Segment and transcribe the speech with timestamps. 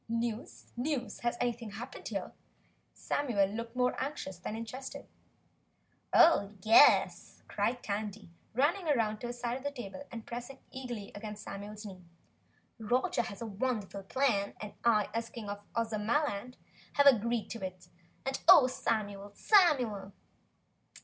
[0.09, 0.65] "News?
[0.75, 1.19] NEWS?
[1.19, 2.31] Has anything happened here?"
[2.91, 5.05] Samuel looked more anxious than interested.
[6.11, 11.11] "Oh, YES!" cried Tandy, running round to his side of the table and pressing eagerly
[11.13, 12.03] against Samuel's knee.
[12.79, 16.55] "Roger has a wonderful plan and I as King of Ozamaland
[16.93, 17.87] have agreed to it,
[18.25, 20.13] and oh, Samuel, SAMUEL!"